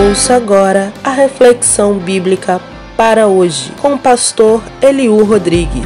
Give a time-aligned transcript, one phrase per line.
[0.00, 2.60] Ouça agora a reflexão bíblica
[2.96, 5.82] para hoje com o pastor Eliú Rodrigues.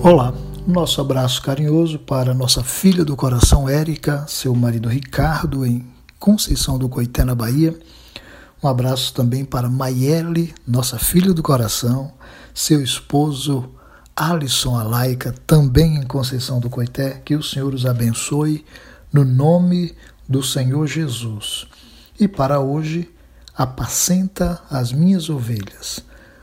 [0.00, 0.32] Olá,
[0.64, 5.84] nosso abraço carinhoso para nossa filha do coração Érica, seu marido Ricardo, em
[6.16, 7.76] Conceição do Coité, na Bahia.
[8.62, 12.12] Um abraço também para Maiele, nossa filha do coração,
[12.54, 13.68] seu esposo
[14.20, 18.64] Alisson Alaica, também em Conceição do Coité, que o Senhor os abençoe
[19.12, 19.94] no nome
[20.28, 21.68] do Senhor Jesus.
[22.18, 23.08] E para hoje,
[23.56, 26.00] apacenta as minhas ovelhas.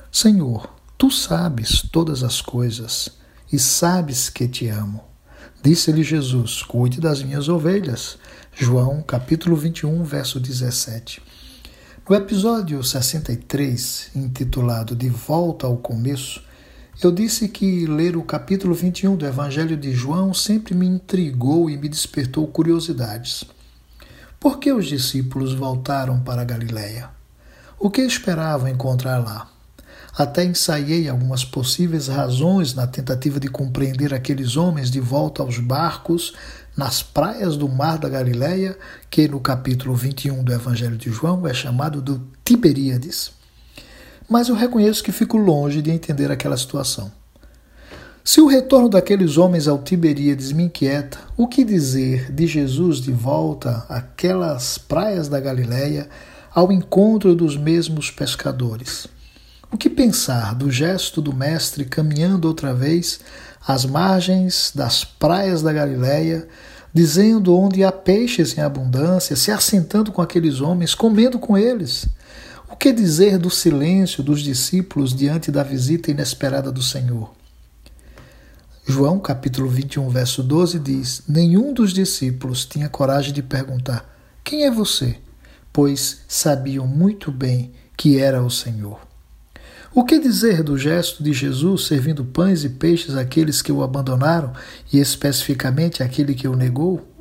[0.09, 3.09] Senhor, tu sabes todas as coisas
[3.51, 5.03] e sabes que te amo.
[5.61, 8.17] Disse-lhe Jesus: Cuide das minhas ovelhas.
[8.53, 11.21] João, capítulo 21, verso 17.
[12.09, 16.41] No episódio 63, intitulado De Volta ao Começo,
[17.03, 21.77] eu disse que ler o capítulo 21 do Evangelho de João sempre me intrigou e
[21.77, 23.43] me despertou curiosidades.
[24.39, 27.09] Por que os discípulos voltaram para a Galiléia?
[27.77, 29.49] O que esperavam encontrar lá?
[30.17, 36.33] Até ensaiei algumas possíveis razões na tentativa de compreender aqueles homens de volta aos barcos
[36.77, 38.77] nas praias do mar da Galiléia,
[39.09, 43.35] que no capítulo 21 do Evangelho de João é chamado do Tiberíades
[44.29, 47.11] mas eu reconheço que fico longe de entender aquela situação.
[48.23, 53.11] Se o retorno daqueles homens ao Tiberíades me inquieta, o que dizer de Jesus de
[53.11, 56.09] volta àquelas praias da Galiléia
[56.53, 59.07] ao encontro dos mesmos pescadores?
[59.71, 63.19] O que pensar do gesto do Mestre caminhando outra vez
[63.67, 66.47] às margens das praias da Galiléia,
[66.91, 72.07] dizendo onde há peixes em abundância, se assentando com aqueles homens, comendo com eles?
[72.75, 77.33] O que dizer do silêncio dos discípulos diante da visita inesperada do Senhor?
[78.85, 84.05] João capítulo 21, verso 12 diz: Nenhum dos discípulos tinha coragem de perguntar:
[84.43, 85.15] Quem é você?
[85.71, 88.99] Pois sabiam muito bem que era o Senhor.
[89.93, 94.51] O que dizer do gesto de Jesus servindo pães e peixes àqueles que o abandonaram
[94.91, 97.14] e especificamente àquele que o negou?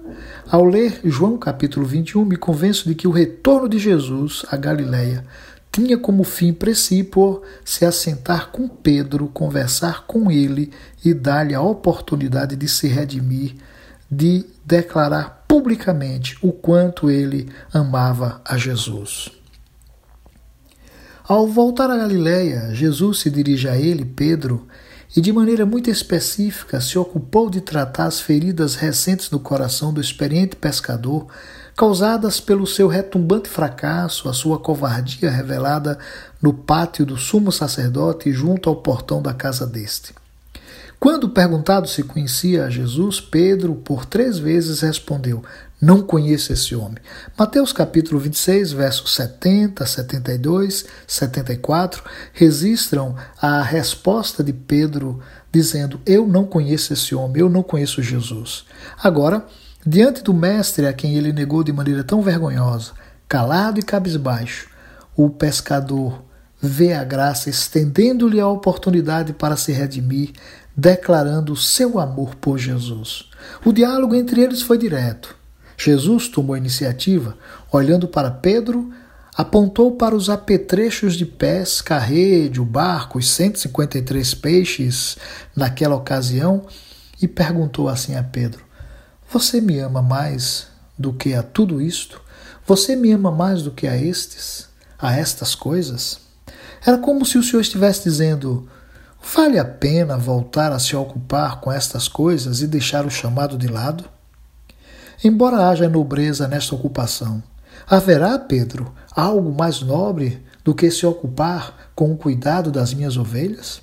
[0.50, 5.24] Ao ler João capítulo 21, me convenço de que o retorno de Jesus à Galiléia
[5.72, 10.70] tinha como fim princípio se assentar com Pedro, conversar com ele
[11.04, 13.56] e dar-lhe a oportunidade de se redimir,
[14.08, 19.30] de declarar publicamente o quanto ele amava a Jesus.
[21.26, 24.68] Ao voltar à Galiléia, Jesus se dirige a ele, Pedro,
[25.16, 30.00] e de maneira muito específica se ocupou de tratar as feridas recentes no coração do
[30.00, 31.26] experiente pescador,
[31.76, 35.98] causadas pelo seu retumbante fracasso, a sua covardia revelada
[36.42, 40.14] no pátio do sumo sacerdote junto ao portão da casa deste.
[40.98, 45.44] Quando perguntado se conhecia a Jesus, Pedro por três vezes respondeu:
[45.84, 46.96] Não conheço esse homem.
[47.38, 52.02] Mateus capítulo 26, versos 70, 72, 74
[52.32, 55.20] registram a resposta de Pedro
[55.52, 58.64] dizendo: Eu não conheço esse homem, eu não conheço Jesus.
[59.02, 59.44] Agora,
[59.86, 62.92] diante do mestre a quem ele negou de maneira tão vergonhosa,
[63.28, 64.70] calado e cabisbaixo,
[65.14, 66.24] o pescador
[66.62, 70.32] vê a graça estendendo-lhe a oportunidade para se redimir,
[70.74, 73.28] declarando seu amor por Jesus.
[73.62, 75.43] O diálogo entre eles foi direto.
[75.76, 77.36] Jesus tomou a iniciativa,
[77.70, 78.92] olhando para Pedro,
[79.36, 85.16] apontou para os apetrechos de pesca, a rede, o barco, os 153 peixes
[85.54, 86.66] naquela ocasião
[87.20, 88.64] e perguntou assim a Pedro:
[89.30, 90.68] Você me ama mais
[90.98, 92.20] do que a tudo isto?
[92.66, 94.68] Você me ama mais do que a estes,
[94.98, 96.20] a estas coisas?
[96.86, 98.68] Era como se o Senhor estivesse dizendo:
[99.34, 103.66] Vale a pena voltar a se ocupar com estas coisas e deixar o chamado de
[103.66, 104.04] lado?
[105.22, 107.42] Embora haja nobreza nesta ocupação,
[107.86, 113.82] haverá, Pedro, algo mais nobre do que se ocupar com o cuidado das minhas ovelhas?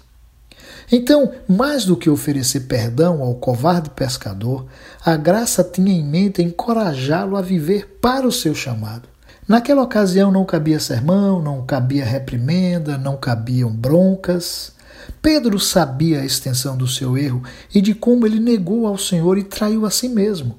[0.91, 4.65] Então, mais do que oferecer perdão ao covarde pescador,
[5.05, 9.07] a graça tinha em mente encorajá-lo a viver para o seu chamado.
[9.47, 14.73] Naquela ocasião não cabia sermão, não cabia reprimenda, não cabiam broncas.
[15.21, 17.41] Pedro sabia a extensão do seu erro
[17.73, 20.57] e de como ele negou ao Senhor e traiu a si mesmo.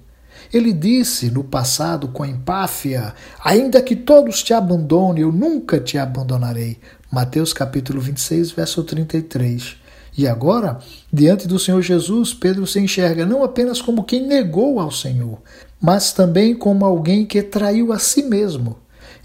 [0.53, 6.79] Ele disse no passado com empáfia: Ainda que todos te abandonem, eu nunca te abandonarei.
[7.11, 9.77] Mateus capítulo 26, verso 33.
[10.17, 10.79] E agora,
[11.11, 15.39] diante do Senhor Jesus, Pedro se enxerga não apenas como quem negou ao Senhor,
[15.81, 18.77] mas também como alguém que traiu a si mesmo.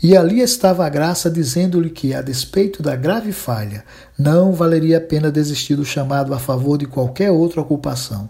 [0.01, 3.83] E ali estava a graça dizendo-lhe que, a despeito da grave falha,
[4.17, 8.29] não valeria a pena desistir do chamado a favor de qualquer outra ocupação.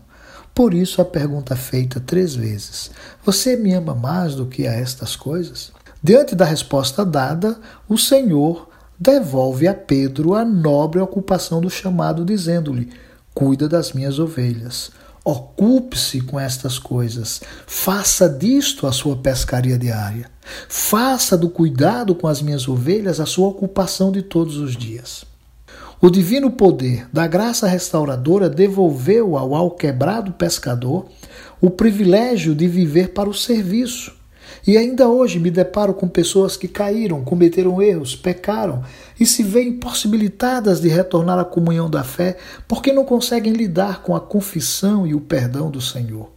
[0.58, 2.90] Por isso a pergunta feita três vezes:
[3.24, 5.72] Você me ama mais do que a estas coisas?
[6.02, 8.68] Diante da resposta dada, o Senhor
[8.98, 12.90] devolve a Pedro a nobre ocupação do chamado, dizendo-lhe:
[13.36, 14.90] Cuida das minhas ovelhas.
[15.24, 17.40] Ocupe-se com estas coisas.
[17.68, 20.28] Faça disto a sua pescaria diária.
[20.68, 25.24] Faça do cuidado com as minhas ovelhas a sua ocupação de todos os dias.
[26.00, 31.08] O divino poder da graça restauradora devolveu ao alquebrado pescador
[31.60, 34.16] o privilégio de viver para o serviço,
[34.66, 38.84] e ainda hoje me deparo com pessoas que caíram, cometeram erros, pecaram
[39.20, 44.16] e se veem possibilitadas de retornar à comunhão da fé porque não conseguem lidar com
[44.16, 46.30] a confissão e o perdão do Senhor.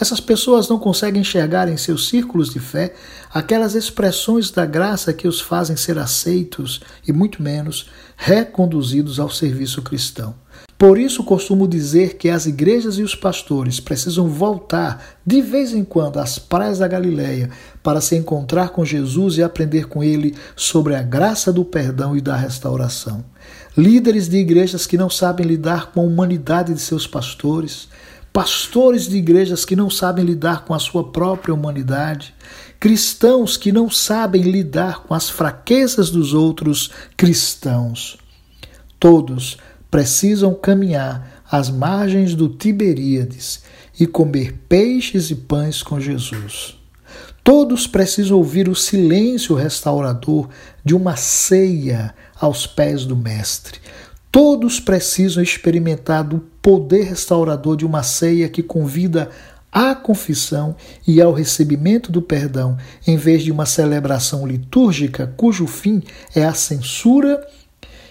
[0.00, 2.94] Essas pessoas não conseguem enxergar em seus círculos de fé
[3.34, 9.80] aquelas expressões da graça que os fazem ser aceitos e, muito menos, reconduzidos ao serviço
[9.80, 10.34] cristão.
[10.76, 15.84] Por isso costumo dizer que as igrejas e os pastores precisam voltar de vez em
[15.84, 17.48] quando às praias da Galileia
[17.82, 22.20] para se encontrar com Jesus e aprender com ele sobre a graça do perdão e
[22.20, 23.24] da restauração.
[23.76, 27.88] Líderes de igrejas que não sabem lidar com a humanidade de seus pastores,
[28.38, 32.32] pastores de igrejas que não sabem lidar com a sua própria humanidade,
[32.78, 38.16] cristãos que não sabem lidar com as fraquezas dos outros cristãos.
[39.00, 39.58] Todos
[39.90, 43.64] precisam caminhar às margens do Tiberíades
[43.98, 46.76] e comer peixes e pães com Jesus.
[47.42, 50.48] Todos precisam ouvir o silêncio restaurador
[50.84, 53.80] de uma ceia aos pés do Mestre.
[54.30, 56.38] Todos precisam experimentar do
[56.68, 59.30] poder restaurador de uma ceia que convida
[59.72, 60.76] à confissão
[61.06, 62.76] e ao recebimento do perdão,
[63.06, 66.02] em vez de uma celebração litúrgica cujo fim
[66.34, 67.42] é a censura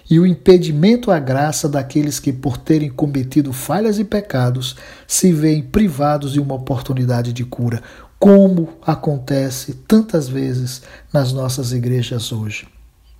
[0.09, 4.75] e o impedimento à graça daqueles que, por terem cometido falhas e pecados,
[5.05, 7.83] se veem privados de uma oportunidade de cura,
[8.17, 10.81] como acontece tantas vezes
[11.13, 12.76] nas nossas igrejas hoje.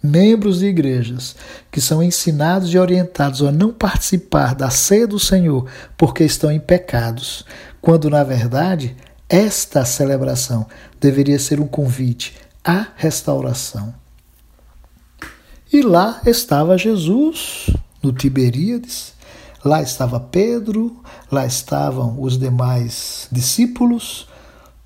[0.07, 1.35] Membros de igrejas
[1.69, 6.59] que são ensinados e orientados a não participar da ceia do Senhor porque estão em
[6.59, 7.45] pecados,
[7.81, 8.95] quando na verdade
[9.27, 10.65] esta celebração
[11.01, 13.93] deveria ser um convite à restauração.
[15.71, 17.69] E lá estava Jesus,
[18.01, 19.13] no Tiberíades,
[19.63, 24.29] lá estava Pedro, lá estavam os demais discípulos,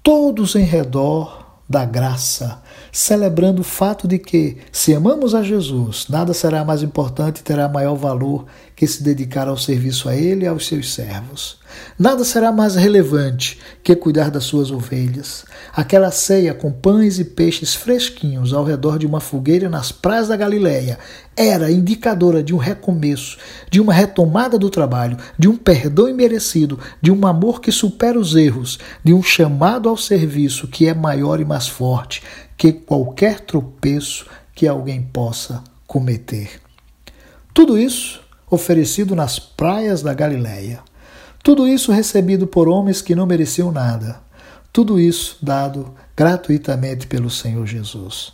[0.02, 6.34] todos em redor da graça, celebrando o fato de que, se amamos a Jesus, nada
[6.34, 8.46] será mais importante e terá maior valor
[8.76, 11.60] que se dedicar ao serviço a Ele e aos seus servos.
[11.98, 15.46] Nada será mais relevante que cuidar das suas ovelhas.
[15.74, 20.36] Aquela ceia com pães e peixes fresquinhos ao redor de uma fogueira nas praias da
[20.36, 20.98] Galileia
[21.36, 23.38] era indicadora de um recomeço,
[23.70, 28.36] de uma retomada do trabalho, de um perdão imerecido, de um amor que supera os
[28.36, 32.22] erros, de um chamado ao serviço que é maior e mais forte
[32.62, 36.62] que qualquer tropeço que alguém possa cometer.
[37.56, 38.22] Tudo isso
[38.52, 40.80] oferecido nas praias da Galileia.
[41.42, 44.22] Tudo isso recebido por homens que não mereciam nada.
[44.72, 48.32] Tudo isso dado gratuitamente pelo Senhor Jesus.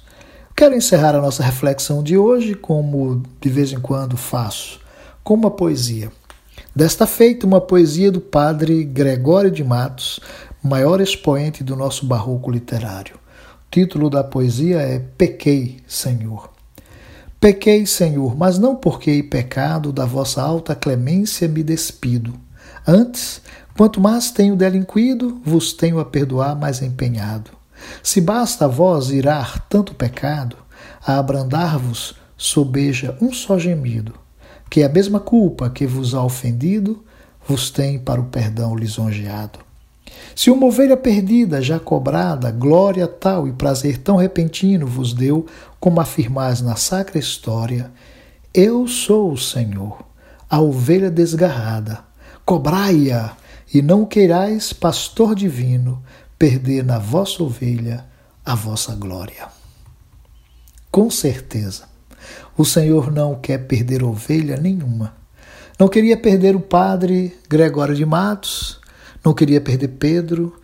[0.54, 4.82] Quero encerrar a nossa reflexão de hoje, como de vez em quando faço,
[5.24, 6.12] com uma poesia.
[6.76, 10.20] Desta feita, uma poesia do padre Gregório de Matos,
[10.62, 13.26] maior expoente do nosso barroco literário.
[13.70, 16.50] Título da poesia é Pequei, Senhor.
[17.40, 22.34] Pequei, Senhor, mas não porque em pecado da vossa alta clemência me despido.
[22.88, 23.42] Antes,
[23.76, 27.52] quanto mais tenho delinquido, vos tenho a perdoar mais empenhado.
[28.02, 30.56] Se basta a vós irar tanto pecado,
[31.06, 34.14] a abrandar-vos sobeja um só gemido,
[34.70, 37.04] que a mesma culpa que vos ha ofendido,
[37.46, 39.67] vos tem para o perdão lisonjeado.
[40.36, 45.46] Se uma ovelha perdida, já cobrada, glória tal e prazer tão repentino vos deu,
[45.80, 47.92] como afirmais na sacra história,
[48.54, 50.04] eu sou o Senhor,
[50.50, 52.06] a ovelha desgarrada.
[52.46, 53.36] Cobrai-a,
[53.74, 56.02] e não queirais, pastor divino,
[56.40, 58.06] perder na vossa ovelha
[58.46, 59.50] a vossa glória.
[60.90, 61.84] Com certeza,
[62.58, 65.14] o Senhor não quer perder ovelha nenhuma.
[65.78, 68.80] Não queria perder o padre Gregório de Matos,
[69.28, 70.56] não queria perder Pedro,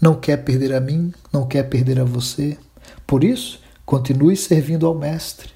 [0.00, 2.56] não quer perder a mim, não quer perder a você.
[3.04, 5.50] Por isso, continue servindo ao Mestre,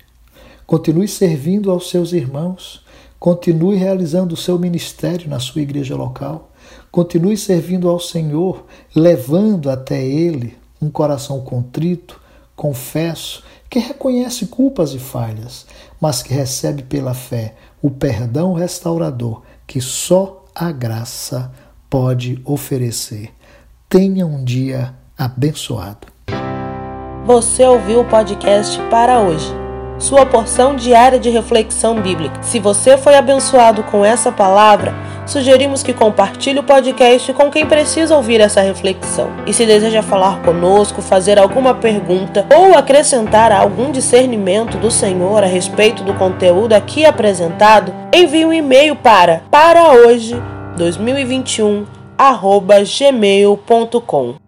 [0.67, 2.85] continue servindo aos seus irmãos,
[3.21, 6.51] continue realizando o seu ministério na sua igreja local,
[6.91, 12.21] continue servindo ao Senhor, levando até Ele um coração contrito,
[12.57, 15.67] confesso, que reconhece culpas e falhas,
[16.01, 21.53] mas que recebe pela fé o perdão restaurador que só a graça
[21.88, 23.31] pode oferecer.
[23.88, 26.09] Tenha um dia abençoado.
[27.25, 29.52] Você ouviu o podcast para hoje.
[29.99, 32.43] Sua porção diária de reflexão bíblica.
[32.43, 38.14] Se você foi abençoado com essa palavra, sugerimos que compartilhe o podcast com quem precisa
[38.14, 39.31] ouvir essa reflexão.
[39.47, 45.47] E se deseja falar conosco, fazer alguma pergunta ou acrescentar algum discernimento do Senhor a
[45.47, 50.37] respeito do conteúdo aqui apresentado, envie um e-mail para para hoje
[50.76, 51.87] 2021
[52.85, 54.46] gmail.com